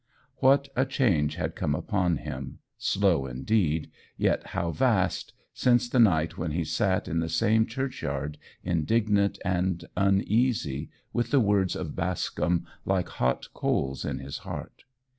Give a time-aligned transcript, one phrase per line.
[0.37, 6.39] What a change had come upon him slow, indeed, yet how vast, since the night
[6.39, 12.65] when he sat in the same churchyard indignant and uneasy with the words of Bascombe
[12.83, 14.85] like hot coals in his heart!